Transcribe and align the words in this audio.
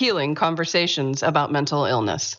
healing 0.00 0.34
conversations 0.34 1.22
about 1.22 1.52
mental 1.52 1.84
illness. 1.84 2.38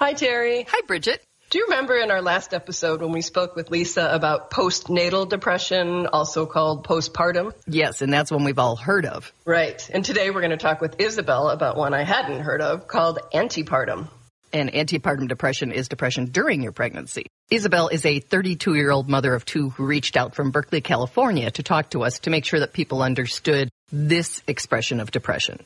Hi, 0.00 0.14
Terry. 0.14 0.66
Hi, 0.68 0.80
Bridget. 0.88 1.22
Do 1.50 1.58
you 1.58 1.66
remember 1.66 1.96
in 1.96 2.10
our 2.10 2.22
last 2.22 2.54
episode 2.54 3.00
when 3.00 3.12
we 3.12 3.20
spoke 3.22 3.54
with 3.54 3.70
Lisa 3.70 4.08
about 4.12 4.50
postnatal 4.50 5.28
depression, 5.28 6.08
also 6.08 6.44
called 6.44 6.84
postpartum? 6.84 7.52
Yes, 7.68 8.02
and 8.02 8.12
that's 8.12 8.32
one 8.32 8.42
we've 8.42 8.58
all 8.58 8.74
heard 8.74 9.06
of. 9.06 9.32
Right. 9.44 9.88
And 9.92 10.04
today 10.04 10.30
we're 10.30 10.40
going 10.40 10.50
to 10.50 10.56
talk 10.56 10.80
with 10.80 11.00
Isabelle 11.00 11.48
about 11.48 11.76
one 11.76 11.94
I 11.94 12.02
hadn't 12.02 12.40
heard 12.40 12.62
of 12.62 12.88
called 12.88 13.20
antepartum. 13.32 14.08
And 14.52 14.72
antepartum 14.72 15.28
depression 15.28 15.70
is 15.70 15.88
depression 15.88 16.24
during 16.26 16.64
your 16.64 16.72
pregnancy. 16.72 17.26
Isabelle 17.52 17.88
is 17.88 18.06
a 18.06 18.18
32 18.18 18.74
year 18.76 18.90
old 18.90 19.10
mother 19.10 19.34
of 19.34 19.44
two 19.44 19.68
who 19.68 19.84
reached 19.84 20.16
out 20.16 20.34
from 20.34 20.52
Berkeley, 20.52 20.80
California 20.80 21.50
to 21.50 21.62
talk 21.62 21.90
to 21.90 22.02
us 22.02 22.20
to 22.20 22.30
make 22.30 22.46
sure 22.46 22.60
that 22.60 22.72
people 22.72 23.02
understood 23.02 23.68
this 23.92 24.42
expression 24.46 25.00
of 25.00 25.10
depression. 25.10 25.60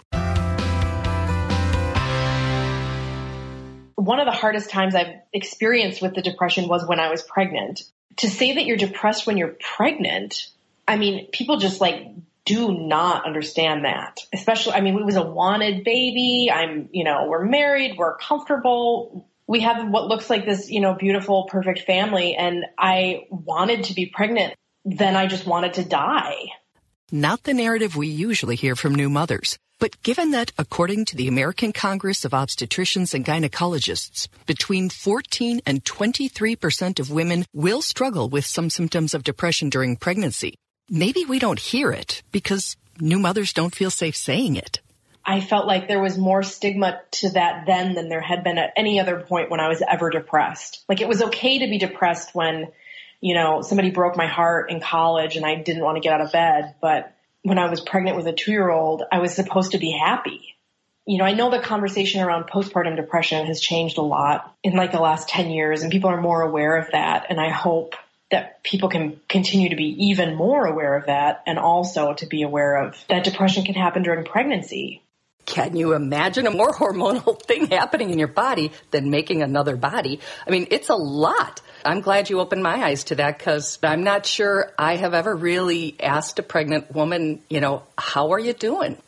One 3.94 4.18
of 4.18 4.26
the 4.26 4.32
hardest 4.32 4.68
times 4.68 4.96
I've 4.96 5.14
experienced 5.32 6.02
with 6.02 6.16
the 6.16 6.22
depression 6.22 6.66
was 6.66 6.84
when 6.84 6.98
I 6.98 7.08
was 7.08 7.22
pregnant. 7.22 7.84
To 8.16 8.28
say 8.28 8.54
that 8.54 8.66
you're 8.66 8.76
depressed 8.76 9.24
when 9.24 9.36
you're 9.36 9.56
pregnant, 9.76 10.48
I 10.88 10.96
mean, 10.96 11.28
people 11.30 11.58
just 11.58 11.80
like 11.80 12.08
do 12.44 12.72
not 12.72 13.24
understand 13.24 13.84
that. 13.84 14.22
Especially, 14.34 14.72
I 14.72 14.80
mean, 14.80 14.98
it 14.98 15.04
was 15.04 15.14
a 15.14 15.22
wanted 15.22 15.84
baby. 15.84 16.50
I'm, 16.52 16.88
you 16.90 17.04
know, 17.04 17.26
we're 17.28 17.44
married, 17.44 17.96
we're 17.96 18.16
comfortable 18.16 19.28
we 19.46 19.60
have 19.60 19.88
what 19.88 20.08
looks 20.08 20.28
like 20.28 20.44
this, 20.44 20.70
you 20.70 20.80
know, 20.80 20.94
beautiful, 20.94 21.44
perfect 21.44 21.80
family. 21.80 22.34
And 22.34 22.64
I 22.78 23.26
wanted 23.30 23.84
to 23.84 23.94
be 23.94 24.06
pregnant. 24.06 24.54
Then 24.84 25.16
I 25.16 25.26
just 25.26 25.46
wanted 25.46 25.74
to 25.74 25.84
die. 25.84 26.34
Not 27.12 27.44
the 27.44 27.54
narrative 27.54 27.96
we 27.96 28.08
usually 28.08 28.56
hear 28.56 28.74
from 28.74 28.94
new 28.94 29.08
mothers. 29.08 29.58
But 29.78 30.02
given 30.02 30.30
that, 30.30 30.52
according 30.58 31.04
to 31.06 31.16
the 31.16 31.28
American 31.28 31.72
Congress 31.72 32.24
of 32.24 32.32
Obstetricians 32.32 33.12
and 33.12 33.24
Gynecologists, 33.24 34.26
between 34.46 34.88
14 34.88 35.60
and 35.66 35.84
23 35.84 36.56
percent 36.56 36.98
of 36.98 37.10
women 37.10 37.44
will 37.52 37.82
struggle 37.82 38.28
with 38.28 38.46
some 38.46 38.70
symptoms 38.70 39.12
of 39.12 39.22
depression 39.22 39.68
during 39.68 39.96
pregnancy, 39.96 40.54
maybe 40.88 41.24
we 41.26 41.38
don't 41.38 41.58
hear 41.58 41.92
it 41.92 42.22
because 42.32 42.76
new 43.00 43.18
mothers 43.18 43.52
don't 43.52 43.74
feel 43.74 43.90
safe 43.90 44.16
saying 44.16 44.56
it. 44.56 44.80
I 45.26 45.40
felt 45.40 45.66
like 45.66 45.88
there 45.88 46.00
was 46.00 46.16
more 46.16 46.44
stigma 46.44 47.00
to 47.12 47.30
that 47.30 47.66
then 47.66 47.94
than 47.94 48.08
there 48.08 48.20
had 48.20 48.44
been 48.44 48.58
at 48.58 48.72
any 48.76 49.00
other 49.00 49.18
point 49.18 49.50
when 49.50 49.58
I 49.58 49.68
was 49.68 49.82
ever 49.86 50.08
depressed. 50.08 50.84
Like 50.88 51.00
it 51.00 51.08
was 51.08 51.20
okay 51.20 51.58
to 51.58 51.66
be 51.66 51.78
depressed 51.78 52.32
when, 52.32 52.68
you 53.20 53.34
know, 53.34 53.60
somebody 53.62 53.90
broke 53.90 54.16
my 54.16 54.28
heart 54.28 54.70
in 54.70 54.80
college 54.80 55.34
and 55.36 55.44
I 55.44 55.56
didn't 55.56 55.82
want 55.82 55.96
to 55.96 56.00
get 56.00 56.12
out 56.12 56.20
of 56.20 56.30
bed. 56.30 56.76
But 56.80 57.12
when 57.42 57.58
I 57.58 57.68
was 57.68 57.80
pregnant 57.80 58.16
with 58.16 58.28
a 58.28 58.32
two 58.32 58.52
year 58.52 58.70
old, 58.70 59.02
I 59.10 59.18
was 59.18 59.34
supposed 59.34 59.72
to 59.72 59.78
be 59.78 59.90
happy. 59.90 60.54
You 61.06 61.18
know, 61.18 61.24
I 61.24 61.32
know 61.32 61.50
the 61.50 61.58
conversation 61.58 62.20
around 62.20 62.44
postpartum 62.44 62.94
depression 62.94 63.46
has 63.46 63.60
changed 63.60 63.98
a 63.98 64.02
lot 64.02 64.54
in 64.62 64.74
like 64.74 64.92
the 64.92 65.00
last 65.00 65.28
10 65.28 65.50
years 65.50 65.82
and 65.82 65.90
people 65.90 66.10
are 66.10 66.20
more 66.20 66.42
aware 66.42 66.76
of 66.76 66.92
that. 66.92 67.26
And 67.30 67.40
I 67.40 67.50
hope 67.50 67.96
that 68.30 68.62
people 68.62 68.88
can 68.88 69.20
continue 69.28 69.70
to 69.70 69.76
be 69.76 70.06
even 70.06 70.36
more 70.36 70.66
aware 70.66 70.96
of 70.96 71.06
that 71.06 71.42
and 71.46 71.58
also 71.58 72.14
to 72.14 72.26
be 72.26 72.42
aware 72.42 72.76
of 72.76 72.96
that 73.08 73.24
depression 73.24 73.64
can 73.64 73.74
happen 73.74 74.02
during 74.02 74.24
pregnancy. 74.24 75.02
Can 75.46 75.76
you 75.76 75.94
imagine 75.94 76.46
a 76.46 76.50
more 76.50 76.72
hormonal 76.72 77.40
thing 77.40 77.68
happening 77.68 78.10
in 78.10 78.18
your 78.18 78.28
body 78.28 78.72
than 78.90 79.10
making 79.10 79.42
another 79.42 79.76
body? 79.76 80.20
I 80.46 80.50
mean, 80.50 80.66
it's 80.70 80.90
a 80.90 80.96
lot. 80.96 81.62
I'm 81.84 82.00
glad 82.00 82.28
you 82.28 82.40
opened 82.40 82.62
my 82.62 82.84
eyes 82.84 83.04
to 83.04 83.14
that 83.14 83.38
because 83.38 83.78
I'm 83.82 84.02
not 84.02 84.26
sure 84.26 84.72
I 84.76 84.96
have 84.96 85.14
ever 85.14 85.34
really 85.34 85.96
asked 86.00 86.38
a 86.40 86.42
pregnant 86.42 86.92
woman, 86.92 87.40
you 87.48 87.60
know, 87.60 87.84
how 87.96 88.32
are 88.32 88.40
you 88.40 88.52
doing? 88.52 88.98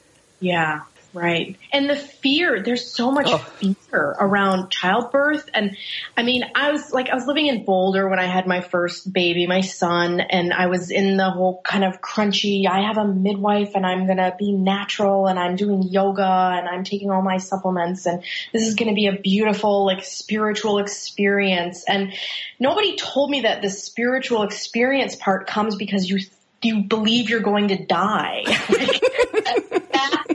Yeah. 0.40 0.82
Right. 1.14 1.56
And 1.72 1.88
the 1.88 1.96
fear, 1.96 2.62
there's 2.62 2.92
so 2.92 3.10
much 3.10 3.28
oh. 3.28 3.38
fear 3.38 4.14
around 4.20 4.70
childbirth. 4.70 5.48
And 5.54 5.76
I 6.16 6.22
mean, 6.22 6.44
I 6.54 6.70
was 6.70 6.92
like, 6.92 7.08
I 7.08 7.14
was 7.14 7.26
living 7.26 7.46
in 7.46 7.64
Boulder 7.64 8.08
when 8.08 8.18
I 8.18 8.26
had 8.26 8.46
my 8.46 8.60
first 8.60 9.10
baby, 9.10 9.46
my 9.46 9.62
son, 9.62 10.20
and 10.20 10.52
I 10.52 10.66
was 10.66 10.90
in 10.90 11.16
the 11.16 11.30
whole 11.30 11.62
kind 11.64 11.84
of 11.84 12.02
crunchy, 12.02 12.68
I 12.68 12.82
have 12.82 12.98
a 12.98 13.06
midwife 13.06 13.74
and 13.74 13.86
I'm 13.86 14.04
going 14.04 14.18
to 14.18 14.34
be 14.38 14.52
natural 14.52 15.28
and 15.28 15.38
I'm 15.38 15.56
doing 15.56 15.82
yoga 15.82 16.22
and 16.22 16.68
I'm 16.68 16.84
taking 16.84 17.10
all 17.10 17.22
my 17.22 17.38
supplements 17.38 18.04
and 18.04 18.22
this 18.52 18.66
is 18.66 18.74
going 18.74 18.88
to 18.88 18.94
be 18.94 19.06
a 19.06 19.18
beautiful, 19.18 19.86
like 19.86 20.04
spiritual 20.04 20.78
experience. 20.78 21.84
And 21.88 22.12
nobody 22.60 22.96
told 22.96 23.30
me 23.30 23.42
that 23.42 23.62
the 23.62 23.70
spiritual 23.70 24.42
experience 24.42 25.16
part 25.16 25.46
comes 25.46 25.76
because 25.76 26.08
you 26.08 26.18
you 26.60 26.82
believe 26.82 27.30
you're 27.30 27.38
going 27.38 27.68
to 27.68 27.84
die. 27.84 28.42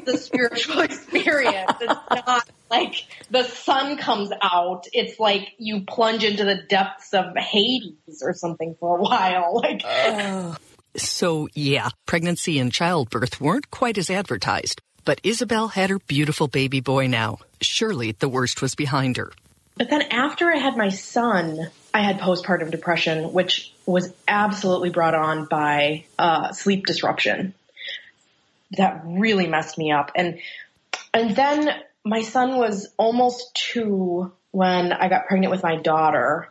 the 0.06 0.18
spiritual 0.18 0.80
experience. 0.82 1.72
It's 1.82 2.26
not 2.26 2.50
like 2.70 3.06
the 3.30 3.44
sun 3.44 3.98
comes 3.98 4.32
out. 4.42 4.86
It's 4.94 5.20
like 5.20 5.54
you 5.58 5.82
plunge 5.82 6.24
into 6.24 6.46
the 6.46 6.56
depths 6.56 7.14
of 7.14 7.36
Hades 7.36 8.22
or 8.24 8.34
something 8.34 8.76
for 8.80 8.98
a 8.98 9.02
while. 9.02 9.54
Like. 9.64 9.84
Uh. 9.86 10.56
So 10.96 11.48
yeah, 11.54 11.90
pregnancy 12.06 12.60
and 12.60 12.72
childbirth 12.72 13.40
weren't 13.40 13.72
quite 13.72 13.98
as 13.98 14.10
advertised. 14.10 14.82
But 15.06 15.22
Isabelle 15.24 15.70
had 15.70 15.90
her 15.90 16.00
beautiful 16.00 16.48
baby 16.48 16.80
boy 16.80 17.08
now. 17.08 17.40
Surely 17.62 18.12
the 18.12 18.30
worst 18.30 18.62
was 18.62 18.76
behind 18.76 19.18
her. 19.18 19.32
But 19.76 19.90
then 19.90 20.04
after 20.04 20.52
I 20.52 20.58
had 20.58 20.78
my 20.78 20.90
son, 20.90 21.70
I 21.94 22.02
had 22.02 22.20
postpartum 22.20 22.72
depression, 22.72 23.34
which 23.34 23.74
was 23.86 24.14
absolutely 24.28 24.90
brought 24.90 25.16
on 25.16 25.46
by 25.46 26.06
uh, 26.18 26.52
sleep 26.52 26.86
disruption 26.86 27.54
that 28.78 29.02
really 29.06 29.48
messed 29.48 29.78
me 29.78 29.92
up. 29.92 30.12
And, 30.16 30.40
and 31.14 31.36
then 31.36 31.70
my 32.04 32.22
son 32.22 32.58
was 32.58 32.90
almost 32.98 33.54
two 33.56 34.32
when 34.52 34.92
I 34.92 35.10
got 35.10 35.28
pregnant 35.28 35.52
with 35.52 35.64
my 35.64 35.78
daughter. 35.78 36.50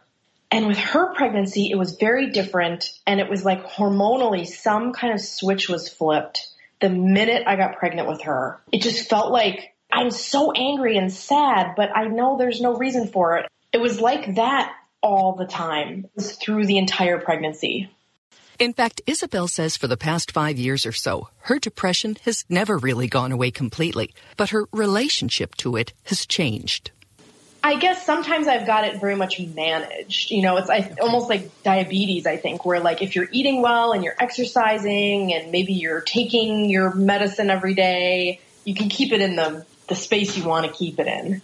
And 0.51 0.67
with 0.67 0.79
her 0.79 1.15
pregnancy, 1.15 1.71
it 1.71 1.77
was 1.77 1.97
very 1.97 2.31
different. 2.31 2.91
And 3.07 3.21
it 3.21 3.31
was 3.31 3.45
like 3.45 3.67
hormonally, 3.67 4.47
some 4.47 4.93
kind 4.93 5.15
of 5.15 5.21
switch 5.21 5.69
was 5.69 5.89
flipped 5.89 6.49
the 6.81 6.91
minute 6.91 7.45
I 7.47 7.57
got 7.57 7.77
pregnant 7.77 8.09
with 8.09 8.23
her. 8.23 8.61
It 8.73 8.83
just 8.83 9.09
felt 9.09 9.33
like 9.33 9.75
I'm 9.91 10.11
so 10.11 10.53
angry 10.53 10.99
and 10.99 11.13
sad, 11.13 11.75
but 11.77 11.97
I 11.97 12.09
know 12.09 12.37
there's 12.37 12.61
no 12.61 12.75
reason 12.75 13.09
for 13.09 13.39
it. 13.39 13.47
It 13.73 13.81
was 13.81 14.01
like 14.01 14.35
that 14.35 14.75
all 15.03 15.35
the 15.35 15.47
time 15.47 16.07
through 16.21 16.67
the 16.67 16.79
entire 16.79 17.19
pregnancy. 17.19 17.91
In 18.63 18.75
fact, 18.75 19.03
Isabelle 19.09 19.49
says 19.49 19.77
for 19.77 19.89
the 19.89 19.97
past 19.97 20.31
five 20.31 20.57
years 20.57 20.87
or 20.87 20.93
so, 20.93 21.31
her 21.41 21.59
depression 21.59 22.17
has 22.25 22.45
never 22.49 22.79
really 22.79 23.09
gone 23.09 23.33
away 23.33 23.51
completely, 23.51 24.15
but 24.37 24.51
her 24.51 24.69
relationship 24.71 25.57
to 25.57 25.75
it 25.75 25.93
has 26.05 26.27
changed. 26.27 26.93
I 27.65 27.75
guess 27.75 28.07
sometimes 28.07 28.47
I've 28.47 28.65
got 28.65 28.85
it 28.85 29.01
very 29.01 29.17
much 29.17 29.41
managed. 29.41 30.31
You 30.31 30.43
know, 30.43 30.59
it's 30.59 30.71
I, 30.71 30.95
almost 31.01 31.29
like 31.29 31.51
diabetes, 31.65 32.25
I 32.25 32.37
think, 32.37 32.65
where 32.65 32.79
like 32.79 33.03
if 33.03 33.17
you're 33.17 33.29
eating 33.33 33.63
well 33.63 33.95
and 33.95 34.05
you're 34.05 34.15
exercising 34.17 35.35
and 35.35 35.51
maybe 35.51 35.73
you're 35.73 36.01
taking 36.01 36.71
your 36.71 36.95
medicine 36.95 37.51
every 37.51 37.75
day, 37.75 38.39
you 38.65 38.77
can 38.77 38.89
keep 38.89 39.13
it 39.13 39.21
in 39.21 39.35
the, 39.35 39.67
the 39.89 39.97
space 39.97 40.39
you 40.39 40.45
want 40.45 40.67
to 40.67 40.73
keep 40.73 41.01
it 41.01 41.09
in 41.09 41.43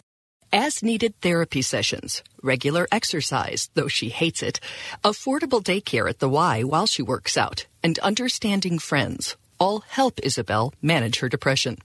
as 0.52 0.82
needed 0.82 1.20
therapy 1.20 1.62
sessions, 1.62 2.22
regular 2.42 2.86
exercise, 2.90 3.70
though 3.74 3.88
she 3.88 4.08
hates 4.08 4.42
it, 4.42 4.60
affordable 5.04 5.62
daycare 5.62 6.08
at 6.08 6.18
the 6.18 6.28
Y 6.28 6.62
while 6.62 6.86
she 6.86 7.02
works 7.02 7.36
out, 7.36 7.66
and 7.82 7.98
understanding 8.00 8.78
friends 8.78 9.36
all 9.58 9.80
help 9.80 10.20
Isabelle 10.22 10.72
manage 10.82 11.18
her 11.18 11.28
depression. 11.28 11.78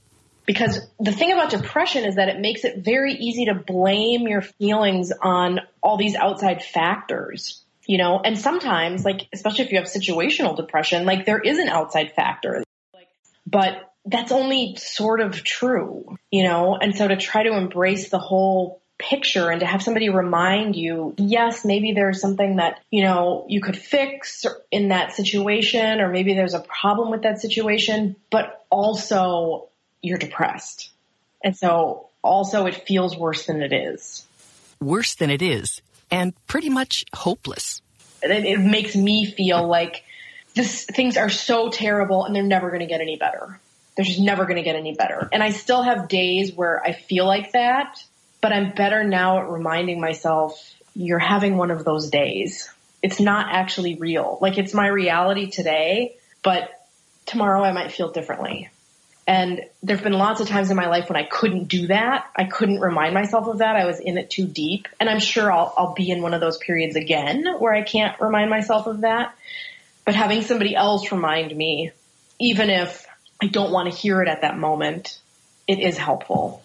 Because 0.46 0.80
the 1.00 1.12
thing 1.12 1.32
about 1.32 1.52
depression 1.52 2.04
is 2.06 2.16
that 2.16 2.30
it 2.30 2.40
makes 2.40 2.66
it 2.66 2.84
very 2.84 3.14
easy 3.14 3.46
to 3.46 3.56
blame 3.56 4.28
your 4.28 4.42
feelings 4.42 5.12
on 5.22 5.62
all 5.82 5.98
these 5.98 6.16
outside 6.16 6.64
factors. 6.64 7.64
You 7.86 7.98
know, 7.98 8.22
and 8.24 8.40
sometimes, 8.40 9.04
like, 9.04 9.28
especially 9.34 9.66
if 9.66 9.72
you 9.72 9.78
have 9.78 9.88
situational 9.88 10.56
depression, 10.56 11.06
like, 11.06 11.26
there 11.26 11.40
is 11.40 11.60
an 11.60 11.68
outside 11.68 12.14
factor. 12.14 12.64
Like, 12.94 13.10
but 13.46 13.93
that's 14.06 14.32
only 14.32 14.76
sort 14.78 15.22
of 15.22 15.44
true, 15.44 16.18
you 16.32 16.44
know? 16.44 16.76
And 16.76 16.96
so 16.96 17.08
to 17.08 17.16
try 17.16 17.44
to 17.44 17.54
embrace 17.54 18.10
the 18.10 18.20
whole 18.20 18.82
picture 18.98 19.50
and 19.50 19.60
to 19.62 19.66
have 19.66 19.82
somebody 19.82 20.10
remind 20.10 20.76
you, 20.76 21.14
yes, 21.18 21.66
maybe 21.66 21.94
there's 21.94 22.22
something 22.22 22.58
that, 22.58 22.82
you 22.90 23.04
know, 23.04 23.46
you 23.50 23.62
could 23.62 23.78
fix 23.78 24.46
in 24.72 24.90
that 24.90 25.14
situation, 25.14 26.00
or 26.00 26.10
maybe 26.10 26.34
there's 26.34 26.54
a 26.54 26.60
problem 26.60 27.12
with 27.12 27.24
that 27.24 27.40
situation, 27.42 28.16
but 28.30 28.66
also 28.70 29.68
you're 30.02 30.18
depressed. 30.18 30.90
And 31.44 31.56
so 31.58 32.10
also 32.22 32.66
it 32.66 32.88
feels 32.88 33.18
worse 33.18 33.46
than 33.46 33.62
it 33.62 33.74
is. 33.74 34.26
Worse 34.80 35.16
than 35.16 35.30
it 35.30 35.42
is, 35.42 35.82
and 36.12 36.34
pretty 36.48 36.70
much 36.70 37.06
hopeless. 37.14 37.82
It, 38.22 38.32
it 38.46 38.60
makes 38.60 38.96
me 38.96 39.26
feel 39.32 39.68
like 39.68 40.04
this, 40.56 40.86
things 40.86 41.18
are 41.18 41.30
so 41.30 41.70
terrible 41.70 42.26
and 42.26 42.36
they're 42.36 42.44
never 42.44 42.70
going 42.70 42.82
to 42.82 42.86
get 42.86 43.02
any 43.02 43.18
better. 43.18 43.60
They're 43.96 44.06
just 44.06 44.20
never 44.20 44.46
going 44.46 44.58
to 44.58 44.64
get 44.64 44.76
any 44.76 44.94
better. 44.94 45.30
And 45.32 45.44
I 45.44 45.52
still 45.52 45.84
have 45.84 46.08
days 46.08 46.54
where 46.54 46.82
I 46.84 46.94
feel 46.94 47.26
like 47.26 47.52
that, 47.52 48.04
but 48.42 48.52
I'm 48.52 48.74
better 48.74 49.04
now 49.04 49.40
at 49.40 49.50
reminding 49.50 50.02
myself 50.02 50.74
you're 50.96 51.20
having 51.20 51.58
one 51.58 51.72
of 51.72 51.86
those 51.86 52.10
days. 52.10 52.72
It's 53.02 53.20
not 53.20 53.48
actually 53.52 53.96
real. 53.96 54.38
Like 54.42 54.58
it's 54.58 54.74
my 54.74 54.88
reality 54.88 55.50
today, 55.50 56.16
but 56.44 56.70
tomorrow 57.26 57.64
I 57.64 57.72
might 57.72 57.92
feel 57.92 58.12
differently. 58.12 58.70
And 59.26 59.62
there 59.82 59.96
have 59.96 60.04
been 60.04 60.14
lots 60.14 60.42
of 60.42 60.50
times 60.50 60.70
in 60.70 60.76
my 60.76 60.88
life 60.88 61.10
when 61.10 61.16
I 61.16 61.24
couldn't 61.24 61.70
do 61.70 61.88
that. 61.88 62.30
I 62.36 62.44
couldn't 62.44 62.82
remind 62.82 63.14
myself 63.14 63.48
of 63.48 63.60
that. 63.60 63.76
I 63.76 63.86
was 63.86 64.00
in 64.00 64.18
it 64.18 64.30
too 64.30 64.46
deep. 64.46 64.88
And 65.00 65.10
I'm 65.10 65.20
sure 65.20 65.52
I'll, 65.52 65.74
I'll 65.78 65.94
be 65.94 66.10
in 66.10 66.22
one 66.22 66.34
of 66.34 66.42
those 66.42 66.58
periods 66.58 66.98
again 66.98 67.46
where 67.60 67.74
I 67.74 67.84
can't 67.84 68.20
remind 68.20 68.50
myself 68.50 68.86
of 68.86 69.02
that. 69.02 69.34
But 70.06 70.16
having 70.16 70.42
somebody 70.42 70.76
else 70.76 71.10
remind 71.12 71.56
me, 71.56 71.92
even 72.40 72.70
if 72.70 73.08
I 73.44 73.48
don't 73.48 73.74
want 73.74 73.92
to 73.92 73.98
hear 73.98 74.22
it 74.22 74.30
at 74.30 74.40
that 74.40 74.58
moment, 74.58 75.20
it 75.68 75.78
is 75.78 75.98
helpful. 75.98 76.64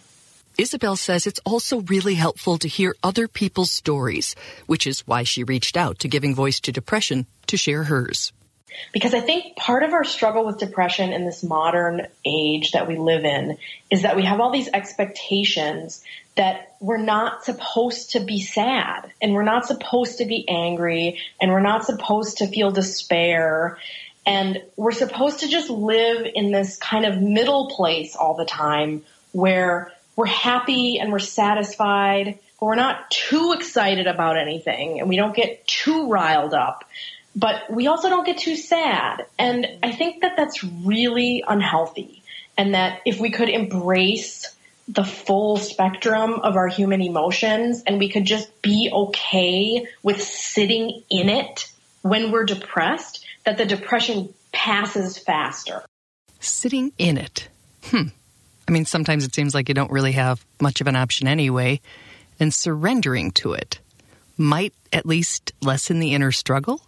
Isabelle 0.56 0.94
says 0.94 1.26
it's 1.26 1.40
also 1.44 1.80
really 1.80 2.14
helpful 2.14 2.56
to 2.56 2.68
hear 2.68 2.94
other 3.02 3.26
people's 3.26 3.72
stories, 3.72 4.36
which 4.66 4.86
is 4.86 5.04
why 5.04 5.24
she 5.24 5.42
reached 5.42 5.76
out 5.76 5.98
to 5.98 6.08
Giving 6.08 6.36
Voice 6.36 6.60
to 6.60 6.70
Depression 6.70 7.26
to 7.48 7.56
share 7.56 7.82
hers. 7.82 8.32
Because 8.92 9.12
I 9.12 9.18
think 9.18 9.56
part 9.56 9.82
of 9.82 9.92
our 9.92 10.04
struggle 10.04 10.46
with 10.46 10.58
depression 10.58 11.12
in 11.12 11.24
this 11.24 11.42
modern 11.42 12.06
age 12.24 12.70
that 12.70 12.86
we 12.86 12.96
live 12.96 13.24
in 13.24 13.58
is 13.90 14.02
that 14.02 14.14
we 14.14 14.24
have 14.24 14.38
all 14.38 14.52
these 14.52 14.68
expectations 14.72 16.04
that 16.36 16.76
we're 16.78 16.96
not 16.96 17.44
supposed 17.44 18.12
to 18.12 18.20
be 18.20 18.40
sad 18.40 19.10
and 19.20 19.34
we're 19.34 19.42
not 19.42 19.66
supposed 19.66 20.18
to 20.18 20.26
be 20.26 20.48
angry 20.48 21.18
and 21.40 21.50
we're 21.50 21.58
not 21.58 21.84
supposed 21.84 22.38
to 22.38 22.46
feel 22.46 22.70
despair. 22.70 23.78
And 24.28 24.62
we're 24.76 24.92
supposed 24.92 25.40
to 25.40 25.48
just 25.48 25.70
live 25.70 26.26
in 26.32 26.52
this 26.52 26.76
kind 26.76 27.04
of 27.04 27.20
middle 27.20 27.68
place 27.70 28.14
all 28.14 28.34
the 28.34 28.44
time 28.44 29.02
where 29.32 29.92
we're 30.16 30.26
happy 30.26 30.98
and 30.98 31.10
we're 31.10 31.18
satisfied, 31.18 32.38
but 32.60 32.66
we're 32.66 32.74
not 32.74 33.10
too 33.10 33.54
excited 33.56 34.06
about 34.06 34.36
anything 34.36 35.00
and 35.00 35.08
we 35.08 35.16
don't 35.16 35.34
get 35.34 35.66
too 35.66 36.08
riled 36.08 36.54
up 36.54 36.84
but 37.38 37.70
we 37.70 37.86
also 37.86 38.08
don't 38.08 38.26
get 38.26 38.38
too 38.38 38.56
sad. 38.56 39.26
And 39.38 39.66
I 39.82 39.92
think 39.92 40.22
that 40.22 40.32
that's 40.36 40.64
really 40.64 41.44
unhealthy. 41.46 42.22
And 42.56 42.74
that 42.74 43.00
if 43.04 43.20
we 43.20 43.30
could 43.30 43.48
embrace 43.48 44.56
the 44.88 45.04
full 45.04 45.58
spectrum 45.58 46.40
of 46.42 46.56
our 46.56 46.66
human 46.66 47.00
emotions 47.00 47.84
and 47.86 47.98
we 47.98 48.08
could 48.08 48.24
just 48.24 48.60
be 48.60 48.90
okay 48.92 49.86
with 50.02 50.20
sitting 50.20 51.02
in 51.10 51.28
it 51.28 51.70
when 52.02 52.32
we're 52.32 52.44
depressed, 52.44 53.24
that 53.48 53.56
the 53.56 53.64
depression 53.64 54.28
passes 54.52 55.16
faster. 55.16 55.82
Sitting 56.38 56.92
in 56.98 57.16
it. 57.16 57.48
Hmm. 57.84 58.08
I 58.68 58.72
mean, 58.72 58.84
sometimes 58.84 59.24
it 59.24 59.34
seems 59.34 59.54
like 59.54 59.68
you 59.68 59.74
don't 59.74 59.90
really 59.90 60.12
have 60.12 60.44
much 60.60 60.82
of 60.82 60.86
an 60.86 60.96
option 60.96 61.26
anyway. 61.26 61.80
And 62.38 62.52
surrendering 62.52 63.30
to 63.32 63.54
it 63.54 63.78
might 64.36 64.74
at 64.92 65.06
least 65.06 65.52
lessen 65.62 65.98
the 65.98 66.12
inner 66.12 66.30
struggle. 66.30 66.82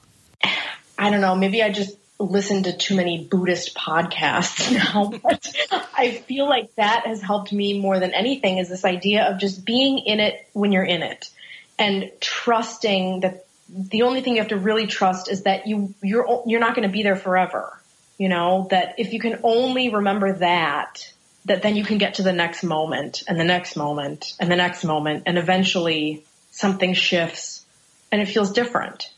I 0.99 1.09
don't 1.09 1.23
know, 1.23 1.35
maybe 1.35 1.63
I 1.63 1.71
just 1.73 1.97
listen 2.19 2.65
to 2.65 2.77
too 2.77 2.95
many 2.95 3.25
Buddhist 3.25 3.75
podcasts 3.75 4.71
now, 4.95 5.19
but 5.23 5.57
I 5.97 6.11
feel 6.11 6.47
like 6.47 6.75
that 6.75 7.07
has 7.07 7.23
helped 7.23 7.55
me 7.55 7.81
more 7.81 7.99
than 7.99 8.13
anything 8.13 8.59
is 8.59 8.69
this 8.69 8.85
idea 8.85 9.25
of 9.25 9.41
just 9.41 9.65
being 9.65 9.99
in 9.99 10.21
it 10.21 10.47
when 10.53 10.73
you're 10.73 10.85
in 10.85 11.03
it 11.03 11.31
and 11.79 12.13
trusting 12.21 13.21
that 13.21 13.47
the 13.73 14.03
only 14.03 14.21
thing 14.21 14.35
you 14.35 14.41
have 14.41 14.49
to 14.49 14.57
really 14.57 14.87
trust 14.87 15.31
is 15.31 15.43
that 15.43 15.67
you 15.67 15.95
you're 16.03 16.43
you're 16.47 16.61
not 16.61 16.75
going 16.75 16.87
to 16.87 16.93
be 16.93 17.03
there 17.03 17.17
forever. 17.17 17.81
You 18.19 18.29
know, 18.29 18.67
that 18.71 18.97
if 18.99 19.13
you 19.13 19.21
can 19.21 19.41
only 19.45 19.89
remember 19.89 20.35
that, 20.35 21.11
that 21.47 21.63
then 21.63 21.77
you 21.77 21.85
can 21.85 21.99
get 21.99 22.15
to 22.15 22.23
the 22.23 22.33
next 22.33 22.63
moment 22.63 23.23
and 23.27 23.39
the 23.41 23.45
next 23.45 23.77
moment 23.77 24.35
and 24.39 24.51
the 24.51 24.57
next 24.57 24.85
moment 24.85 25.23
and 25.27 25.39
eventually 25.39 26.25
something 26.51 26.93
shifts 26.93 27.65
and 28.13 28.21
it 28.21 28.27
feels 28.27 28.53
different. 28.53 29.11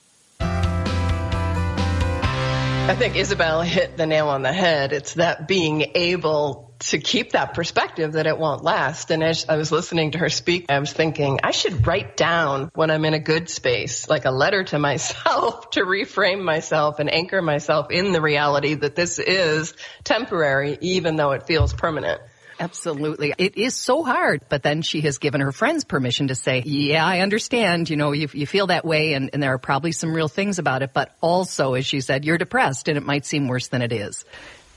I 2.84 2.94
think 2.96 3.16
Isabelle 3.16 3.62
hit 3.62 3.96
the 3.96 4.06
nail 4.06 4.28
on 4.28 4.42
the 4.42 4.52
head. 4.52 4.92
It's 4.92 5.14
that 5.14 5.48
being 5.48 5.92
able 5.94 6.71
to 6.82 6.98
keep 6.98 7.32
that 7.32 7.54
perspective 7.54 8.12
that 8.12 8.26
it 8.26 8.38
won't 8.38 8.64
last. 8.64 9.10
And 9.10 9.22
as 9.22 9.48
I 9.48 9.56
was 9.56 9.70
listening 9.70 10.12
to 10.12 10.18
her 10.18 10.28
speak, 10.28 10.66
I 10.68 10.78
was 10.78 10.92
thinking 10.92 11.38
I 11.42 11.52
should 11.52 11.86
write 11.86 12.16
down 12.16 12.70
when 12.74 12.90
I'm 12.90 13.04
in 13.04 13.14
a 13.14 13.20
good 13.20 13.48
space, 13.48 14.08
like 14.08 14.24
a 14.24 14.30
letter 14.30 14.64
to 14.64 14.78
myself 14.82 15.70
to 15.70 15.80
reframe 15.80 16.42
myself 16.42 16.98
and 16.98 17.12
anchor 17.12 17.40
myself 17.40 17.90
in 17.90 18.12
the 18.12 18.20
reality 18.20 18.74
that 18.74 18.96
this 18.96 19.18
is 19.18 19.74
temporary, 20.04 20.78
even 20.80 21.16
though 21.16 21.32
it 21.32 21.46
feels 21.46 21.72
permanent. 21.72 22.20
Absolutely. 22.60 23.34
It 23.38 23.56
is 23.56 23.74
so 23.74 24.04
hard, 24.04 24.42
but 24.48 24.62
then 24.62 24.82
she 24.82 25.00
has 25.00 25.18
given 25.18 25.40
her 25.40 25.50
friends 25.50 25.84
permission 25.84 26.28
to 26.28 26.36
say, 26.36 26.62
yeah, 26.64 27.04
I 27.04 27.20
understand, 27.20 27.90
you 27.90 27.96
know, 27.96 28.12
you, 28.12 28.28
you 28.32 28.46
feel 28.46 28.68
that 28.68 28.84
way 28.84 29.14
and, 29.14 29.30
and 29.32 29.42
there 29.42 29.52
are 29.52 29.58
probably 29.58 29.90
some 29.90 30.14
real 30.14 30.28
things 30.28 30.60
about 30.60 30.82
it, 30.82 30.92
but 30.92 31.12
also, 31.20 31.74
as 31.74 31.86
she 31.86 32.00
said, 32.00 32.24
you're 32.24 32.38
depressed 32.38 32.86
and 32.88 32.96
it 32.96 33.02
might 33.02 33.26
seem 33.26 33.48
worse 33.48 33.68
than 33.68 33.82
it 33.82 33.92
is. 33.92 34.24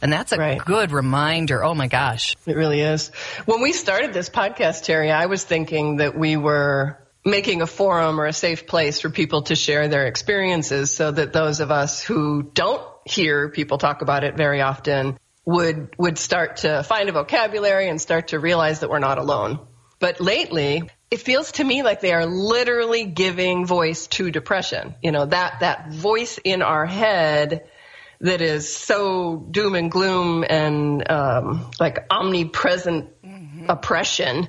And 0.06 0.14
that's 0.14 0.32
a 0.34 0.38
right. 0.38 0.64
good 0.64 0.92
reminder. 0.92 1.64
Oh 1.64 1.74
my 1.74 1.88
gosh. 1.88 2.36
It 2.46 2.56
really 2.56 2.80
is. 2.80 3.08
When 3.46 3.64
we 3.64 3.74
started 3.74 4.14
this 4.14 4.30
podcast, 4.30 4.84
Terry, 4.84 5.10
I 5.10 5.26
was 5.26 5.44
thinking 5.44 5.96
that 5.96 6.16
we 6.16 6.38
were 6.38 7.00
making 7.26 7.64
a 7.64 7.66
forum 7.66 8.22
or 8.22 8.28
a 8.28 8.34
safe 8.34 8.68
place 8.68 9.02
for 9.02 9.10
people 9.10 9.42
to 9.50 9.56
share 9.56 9.88
their 9.88 10.06
experiences 10.06 10.92
so 10.92 11.10
that 11.10 11.34
those 11.34 11.60
of 11.60 11.72
us 11.72 12.04
who 12.04 12.44
don't 12.44 12.84
hear 13.04 13.50
people 13.50 13.80
talk 13.80 14.04
about 14.04 14.24
it 14.24 14.38
very 14.38 14.62
often 14.62 15.18
would 15.44 15.96
would 15.98 16.20
start 16.20 16.58
to 16.58 16.84
find 16.84 17.10
a 17.10 17.12
vocabulary 17.12 17.90
and 17.90 18.00
start 18.00 18.28
to 18.28 18.40
realize 18.40 18.82
that 18.82 18.92
we're 18.92 19.00
not 19.00 19.18
alone. 19.18 19.58
But 19.98 20.22
lately, 20.22 20.84
it 21.10 21.18
feels 21.18 21.54
to 21.54 21.64
me 21.64 21.82
like 21.82 22.00
they 22.00 22.14
are 22.14 22.28
literally 22.28 23.06
giving 23.06 23.66
voice 23.66 24.06
to 24.06 24.30
depression. 24.30 24.94
You 25.02 25.12
know, 25.12 25.26
that 25.26 25.62
that 25.62 25.92
voice 25.94 26.38
in 26.44 26.62
our 26.62 26.86
head 26.86 27.68
that 28.26 28.42
is 28.42 28.74
so 28.74 29.38
doom 29.38 29.76
and 29.76 29.92
gloom 29.92 30.44
and 30.48 31.10
um, 31.10 31.70
like 31.80 32.06
omnipresent 32.10 33.22
mm-hmm. 33.22 33.70
oppression. 33.70 34.48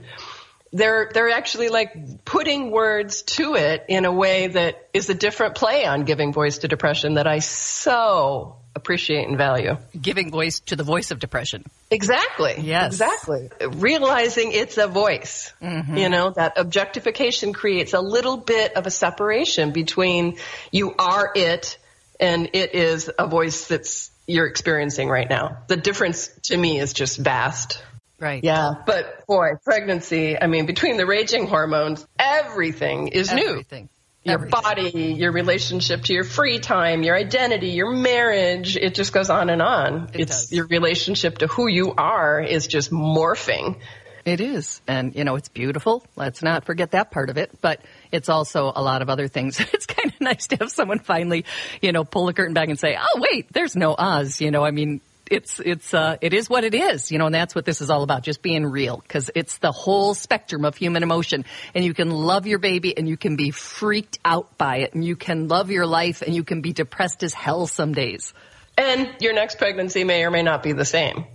They're 0.73 1.11
they're 1.13 1.31
actually 1.31 1.69
like 1.69 2.25
putting 2.25 2.71
words 2.71 3.23
to 3.23 3.55
it 3.55 3.85
in 3.89 4.05
a 4.05 4.13
way 4.13 4.49
that 4.49 4.89
is 4.93 5.09
a 5.09 5.15
different 5.15 5.55
play 5.55 5.87
on 5.87 6.05
giving 6.05 6.33
voice 6.33 6.59
to 6.59 6.69
depression 6.69 7.15
that 7.15 7.27
I 7.27 7.39
so 7.39 8.57
appreciate 8.75 9.27
and 9.27 9.39
value. 9.39 9.77
Giving 10.01 10.31
voice 10.31 10.61
to 10.67 10.77
the 10.77 10.83
voice 10.83 11.11
of 11.11 11.19
depression. 11.19 11.65
Exactly. 11.91 12.57
Yes. 12.59 12.93
Exactly. 12.93 13.51
Realizing 13.61 14.53
it's 14.53 14.77
a 14.77 14.87
voice. 14.87 15.53
Mm-hmm. 15.63 15.97
You 15.97 16.09
know, 16.09 16.31
that 16.31 16.55
objectification 16.57 17.53
creates 17.53 17.95
a 17.95 18.01
little 18.01 18.37
bit 18.37 18.75
of 18.75 18.87
a 18.87 18.91
separation 18.91 19.71
between 19.73 20.37
you 20.73 20.95
are 20.99 21.33
it 21.35 21.79
and 22.21 22.51
it 22.53 22.75
is 22.75 23.11
a 23.19 23.27
voice 23.27 23.67
that's 23.69 24.11
you're 24.27 24.47
experiencing 24.47 25.09
right 25.09 25.29
now. 25.29 25.59
The 25.69 25.77
difference 25.77 26.29
to 26.45 26.57
me 26.57 26.81
is 26.81 26.93
just 26.93 27.19
vast. 27.19 27.83
Right. 28.19 28.43
Yeah. 28.43 28.75
But 28.87 29.27
boy, 29.27 29.51
pregnancy, 29.63 30.41
I 30.41 30.47
mean, 30.47 30.67
between 30.67 30.97
the 30.97 31.07
raging 31.07 31.47
hormones, 31.47 32.07
everything 32.19 33.09
is 33.09 33.31
everything. 33.31 33.85
new 33.85 33.89
your 34.27 34.35
Everything. 34.35 34.61
body, 34.61 35.15
your 35.15 35.33
relationship 35.33 36.03
to 36.05 36.13
your 36.13 36.25
free 36.25 36.59
time, 36.59 37.03
your 37.03 37.17
identity, 37.17 37.69
your 37.69 37.93
marriage. 37.93 38.77
It 38.77 38.95
just 38.95 39.13
goes 39.13 39.31
on 39.31 39.51
and 39.51 39.63
on. 39.63 40.11
It 40.15 40.21
it's 40.23 40.43
does. 40.43 40.53
your 40.53 40.67
relationship 40.67 41.39
to 41.39 41.47
who 41.47 41.69
you 41.69 41.95
are 41.97 42.41
is 42.41 42.67
just 42.67 42.91
morphing. 42.91 43.77
It 44.25 44.41
is. 44.41 44.81
And, 44.89 45.15
you 45.15 45.23
know, 45.23 45.37
it's 45.37 45.49
beautiful. 45.49 46.05
Let's 46.17 46.43
not 46.43 46.65
forget 46.65 46.91
that 46.91 47.13
part 47.13 47.31
of 47.31 47.39
it. 47.39 47.53
But 47.61 47.81
it's 48.17 48.29
also 48.29 48.73
a 48.75 48.83
lot 48.83 49.03
of 49.03 49.09
other 49.09 49.29
things. 49.29 49.61
It's 49.77 49.87
kind 49.87 50.11
of 50.13 50.21
nice 50.21 50.47
to 50.49 50.57
have 50.57 50.71
someone 50.71 51.01
finally, 51.01 51.45
you 51.83 51.93
know, 51.93 52.03
pull 52.05 52.27
the 52.27 52.33
curtain 52.33 52.55
back 52.55 52.69
and 52.69 52.79
say, 52.79 52.97
oh, 52.99 53.21
wait, 53.21 53.53
there's 53.53 53.77
no 53.77 53.95
Oz. 53.97 54.41
You 54.41 54.51
know, 54.51 54.65
I 54.65 54.71
mean, 54.71 55.03
it's 55.31 55.61
it's 55.61 55.93
uh, 55.93 56.17
it 56.21 56.33
is 56.33 56.49
what 56.49 56.65
it 56.65 56.75
is, 56.75 57.11
you 57.11 57.19
know, 57.19 57.27
and 57.27 57.35
that's 57.35 57.55
what 57.55 57.65
this 57.65 57.81
is 57.81 57.91
all 57.91 58.03
about, 58.03 58.23
just 58.23 58.43
being 58.43 58.65
real, 58.65 58.99
because 58.99 59.31
it's 59.35 59.59
the 59.59 59.73
whole 59.73 60.15
spectrum 60.15 60.65
of 60.65 60.77
human 60.77 61.03
emotion, 61.03 61.45
and 61.75 61.85
you 61.85 61.95
can 61.95 62.11
love 62.11 62.47
your 62.47 62.59
baby, 62.59 62.97
and 62.97 63.09
you 63.09 63.17
can 63.17 63.37
be 63.37 63.51
freaked 63.51 64.19
out 64.25 64.57
by 64.57 64.79
it, 64.79 64.95
and 64.95 65.05
you 65.05 65.17
can 65.17 65.49
love 65.49 65.71
your 65.71 65.87
life, 65.87 66.23
and 66.23 66.35
you 66.35 66.45
can 66.45 66.61
be 66.61 66.73
depressed 66.73 67.23
as 67.23 67.35
hell 67.35 67.67
some 67.67 67.93
days, 67.93 68.33
and 68.79 69.11
your 69.21 69.35
next 69.35 69.59
pregnancy 69.59 70.05
may 70.05 70.25
or 70.25 70.31
may 70.31 70.43
not 70.43 70.63
be 70.63 70.73
the 70.73 70.85
same, 70.85 71.27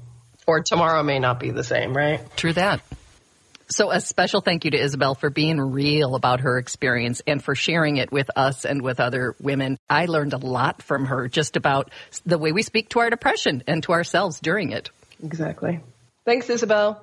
or 0.47 0.61
tomorrow 0.61 1.03
may 1.03 1.19
not 1.19 1.39
be 1.39 1.51
the 1.51 1.63
same, 1.63 1.95
right? 1.95 2.21
True 2.37 2.53
that. 2.53 2.81
So, 3.71 3.89
a 3.89 4.01
special 4.01 4.41
thank 4.41 4.65
you 4.65 4.71
to 4.71 4.77
Isabelle 4.77 5.15
for 5.15 5.29
being 5.29 5.57
real 5.57 6.15
about 6.15 6.41
her 6.41 6.57
experience 6.57 7.21
and 7.25 7.41
for 7.41 7.55
sharing 7.55 7.95
it 7.95 8.11
with 8.11 8.29
us 8.35 8.65
and 8.65 8.81
with 8.81 8.99
other 8.99 9.33
women. 9.39 9.77
I 9.89 10.07
learned 10.07 10.33
a 10.33 10.37
lot 10.37 10.81
from 10.81 11.05
her 11.05 11.29
just 11.29 11.55
about 11.55 11.89
the 12.25 12.37
way 12.37 12.51
we 12.51 12.63
speak 12.63 12.89
to 12.89 12.99
our 12.99 13.09
depression 13.09 13.63
and 13.67 13.81
to 13.83 13.93
ourselves 13.93 14.41
during 14.41 14.73
it. 14.73 14.89
Exactly. 15.23 15.79
Thanks, 16.25 16.49
Isabelle. 16.49 17.01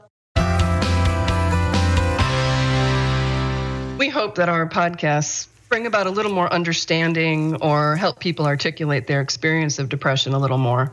We 3.96 4.10
hope 4.10 4.34
that 4.34 4.50
our 4.50 4.68
podcasts 4.68 5.48
bring 5.70 5.86
about 5.86 6.06
a 6.06 6.10
little 6.10 6.32
more 6.32 6.52
understanding 6.52 7.62
or 7.62 7.96
help 7.96 8.20
people 8.20 8.46
articulate 8.46 9.06
their 9.06 9.22
experience 9.22 9.78
of 9.78 9.88
depression 9.88 10.34
a 10.34 10.38
little 10.38 10.58
more. 10.58 10.92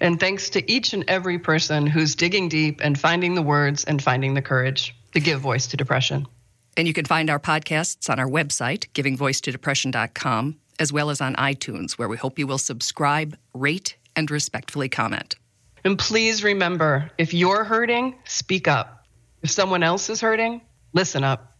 And 0.00 0.20
thanks 0.20 0.50
to 0.50 0.70
each 0.70 0.92
and 0.92 1.04
every 1.08 1.40
person 1.40 1.88
who's 1.88 2.14
digging 2.14 2.48
deep 2.48 2.80
and 2.80 2.96
finding 2.96 3.34
the 3.34 3.42
words 3.42 3.82
and 3.82 4.00
finding 4.00 4.34
the 4.34 4.42
courage 4.42 4.94
to 5.16 5.20
give 5.20 5.40
voice 5.40 5.66
to 5.68 5.78
depression. 5.78 6.28
And 6.76 6.86
you 6.86 6.92
can 6.92 7.06
find 7.06 7.30
our 7.30 7.40
podcasts 7.40 8.10
on 8.10 8.20
our 8.20 8.28
website, 8.28 8.86
givingvoicetodepression.com, 8.92 10.56
as 10.78 10.92
well 10.92 11.08
as 11.08 11.22
on 11.22 11.34
iTunes, 11.36 11.92
where 11.92 12.06
we 12.06 12.18
hope 12.18 12.38
you 12.38 12.46
will 12.46 12.58
subscribe, 12.58 13.34
rate, 13.54 13.96
and 14.14 14.30
respectfully 14.30 14.90
comment. 14.90 15.36
And 15.84 15.98
please 15.98 16.44
remember 16.44 17.10
if 17.16 17.32
you're 17.32 17.64
hurting, 17.64 18.16
speak 18.24 18.68
up. 18.68 19.06
If 19.42 19.50
someone 19.50 19.82
else 19.82 20.10
is 20.10 20.20
hurting, 20.20 20.60
listen 20.92 21.24
up. 21.24 21.55